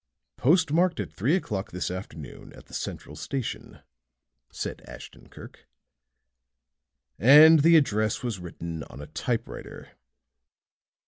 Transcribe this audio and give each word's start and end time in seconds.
"Postmarked 0.35 0.99
at 0.99 1.13
three 1.13 1.35
o'clock 1.35 1.69
this 1.69 1.91
afternoon 1.91 2.51
at 2.53 2.65
the 2.65 2.73
central 2.73 3.15
station," 3.15 3.81
said 4.51 4.81
Ashton 4.87 5.29
Kirk. 5.29 5.67
"And 7.19 7.59
the 7.59 7.77
address 7.77 8.23
was 8.23 8.39
written 8.39 8.81
on 8.85 8.99
a 8.99 9.05
typewriter." 9.05 9.89